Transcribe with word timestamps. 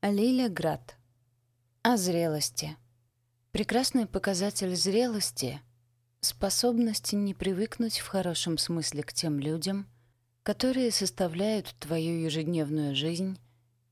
Лиля 0.00 0.48
Град. 0.48 0.96
О 1.82 1.96
зрелости. 1.96 2.76
Прекрасный 3.50 4.06
показатель 4.06 4.76
зрелости— 4.76 5.60
способность 6.20 7.12
не 7.12 7.34
привыкнуть 7.34 7.98
в 7.98 8.06
хорошем 8.06 8.58
смысле 8.58 9.02
к 9.02 9.12
тем 9.12 9.40
людям, 9.40 9.88
которые 10.44 10.92
составляют 10.92 11.74
твою 11.80 12.20
ежедневную 12.20 12.94
жизнь, 12.94 13.40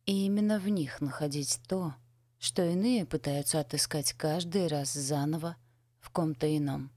и 0.05 0.27
именно 0.27 0.61
в 0.61 0.69
них 0.69 1.01
находить 1.01 1.59
то, 1.67 1.97
что 2.39 2.65
иные 2.65 3.05
пытаются 3.05 3.59
отыскать 3.59 4.13
каждый 4.13 4.69
раз 4.69 4.93
заново 4.93 5.57
в 5.99 6.11
ком-то 6.11 6.47
ином. 6.57 6.93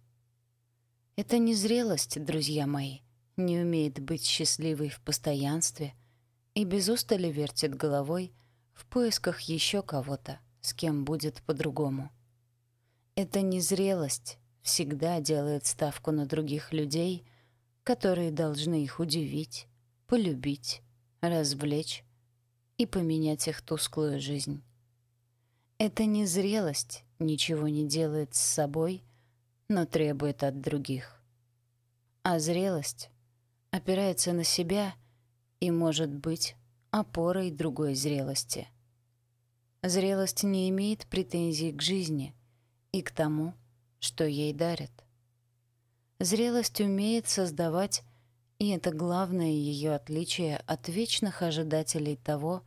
Это 1.15 1.39
не 1.39 1.55
зрелость, 1.55 2.23
друзья 2.23 2.67
мои, 2.67 2.99
не 3.37 3.57
умеет 3.57 3.99
быть 3.99 4.23
счастливой 4.23 4.89
в 4.89 5.01
постоянстве 5.01 5.95
и 6.53 6.63
без 6.63 6.89
устали 6.89 7.31
вертит 7.31 7.73
головой— 7.73 8.35
в 8.79 8.85
поисках 8.85 9.41
еще 9.41 9.81
кого-то, 9.81 10.39
с 10.61 10.73
кем 10.73 11.03
будет 11.03 11.43
по-другому. 11.43 12.09
Эта 13.15 13.41
незрелость 13.41 14.37
всегда 14.61 15.19
делает 15.19 15.65
ставку 15.65 16.11
на 16.11 16.25
других 16.25 16.71
людей, 16.71 17.25
которые 17.83 18.31
должны 18.31 18.81
их 18.81 19.01
удивить, 19.01 19.67
полюбить, 20.07 20.81
развлечь 21.19 22.05
и 22.77 22.85
поменять 22.85 23.49
их 23.49 23.61
тусклую 23.61 24.17
жизнь. 24.21 24.63
Эта 25.77 26.05
незрелость 26.05 27.03
ничего 27.19 27.67
не 27.67 27.85
делает 27.85 28.33
с 28.33 28.39
собой, 28.39 29.03
но 29.67 29.85
требует 29.85 30.41
от 30.41 30.61
других. 30.61 31.21
А 32.23 32.39
зрелость 32.39 33.09
опирается 33.71 34.31
на 34.31 34.45
себя 34.45 34.93
и 35.59 35.69
может 35.69 36.13
быть 36.13 36.55
опорой 36.91 37.51
другой 37.51 37.93
зрелости. 37.93 38.67
Зрелость 39.81 40.43
не 40.43 40.69
имеет 40.69 41.07
претензий 41.07 41.71
к 41.71 41.81
жизни 41.81 42.35
и 42.91 43.01
к 43.01 43.11
тому, 43.11 43.53
что 43.99 44.25
ей 44.25 44.53
дарят. 44.53 44.91
Зрелость 46.19 46.81
умеет 46.81 47.29
создавать, 47.29 48.03
и 48.57 48.69
это 48.71 48.91
главное 48.91 49.47
ее 49.47 49.95
отличие 49.95 50.57
от 50.57 50.89
вечных 50.89 51.41
ожидателей 51.41 52.17
того, 52.17 52.63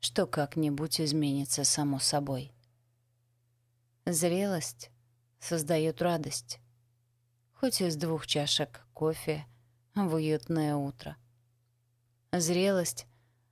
что 0.00 0.26
как-нибудь 0.26 1.00
изменится 1.00 1.64
само 1.64 1.98
собой. 1.98 2.52
Зрелость 4.04 4.90
создает 5.38 6.02
радость, 6.02 6.60
хоть 7.54 7.80
из 7.80 7.96
двух 7.96 8.26
чашек 8.26 8.86
кофе 8.92 9.46
в 9.94 10.14
уютное 10.14 10.76
утро. 10.76 11.16
Зрелость 12.32 13.06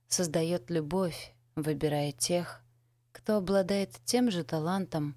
создает 0.07 0.69
любовь, 0.69 1.33
выбирая 1.55 2.11
тех, 2.11 2.63
кто 3.29 3.37
обладает 3.37 3.91
тем 4.05 4.31
же 4.31 4.43
талантом 4.43 5.15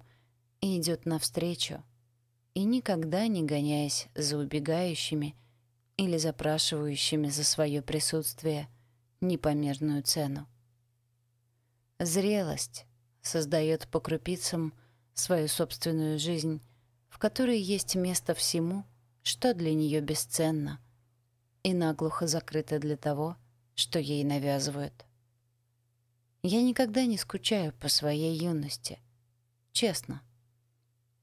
и 0.61 0.79
идет 0.79 1.07
навстречу, 1.07 1.83
и 2.53 2.63
никогда 2.63 3.25
не 3.25 3.41
гоняясь 3.41 4.07
за 4.13 4.37
убегающими 4.37 5.35
или 5.97 6.17
запрашивающими 6.17 7.29
за 7.29 7.43
свое 7.43 7.81
присутствие 7.81 8.69
непомерную 9.19 10.03
цену. 10.03 10.47
Зрелость 11.97 12.85
создает 13.23 13.87
по 13.87 13.99
крупицам 13.99 14.75
свою 15.15 15.47
собственную 15.47 16.19
жизнь, 16.19 16.61
в 17.09 17.17
которой 17.17 17.59
есть 17.59 17.95
место 17.95 18.35
всему, 18.35 18.85
что 19.23 19.55
для 19.55 19.73
нее 19.73 20.01
бесценно, 20.01 20.79
и 21.63 21.73
наглухо 21.73 22.27
закрыто 22.27 22.77
для 22.77 22.95
того, 22.95 23.37
что 23.73 23.97
ей 23.97 24.23
навязывают. 24.23 25.07
Я 26.45 26.61
никогда 26.61 27.05
не 27.05 27.17
скучаю 27.17 27.71
по 27.71 27.87
своей 27.87 28.37
юности. 28.37 28.99
Честно. 29.71 30.21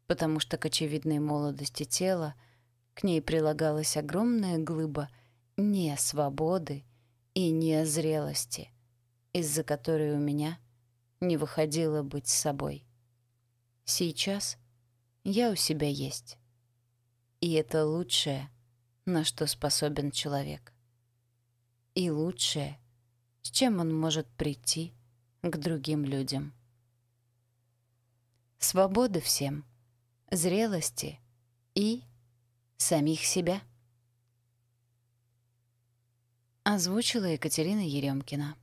Потому 0.07 0.41
что 0.41 0.57
к 0.57 0.65
очевидной 0.65 1.19
молодости 1.19 1.85
тела 1.85 2.35
к 2.95 3.03
ней 3.03 3.21
прилагалась 3.21 3.99
огромная 3.99 4.57
глыба 4.57 5.11
не 5.59 5.95
свободы 5.99 6.85
и 7.35 7.51
не 7.51 7.85
зрелости, 7.85 8.71
из-за 9.35 9.63
которой 9.63 10.15
у 10.15 10.19
меня 10.19 10.59
не 11.21 11.37
выходило 11.37 12.03
быть 12.03 12.27
собой. 12.27 12.87
Сейчас 13.85 14.57
я 15.23 15.51
у 15.51 15.55
себя 15.55 15.89
есть. 15.89 16.39
И 17.43 17.53
это 17.53 17.85
лучшее, 17.85 18.51
на 19.05 19.25
что 19.25 19.47
способен 19.47 20.13
человек 20.13 20.73
и 21.95 22.11
лучшее, 22.11 22.81
с 23.43 23.51
чем 23.51 23.81
он 23.81 23.95
может 23.95 24.27
прийти 24.27 24.95
к 25.43 25.57
другим 25.57 26.05
людям. 26.05 26.53
Свободы 28.59 29.21
всем, 29.21 29.65
зрелости 30.31 31.19
и 31.75 32.03
самих 32.77 33.25
себя. 33.25 33.63
Озвучила 36.63 37.25
Екатерина 37.25 37.81
Еремкина. 37.81 38.55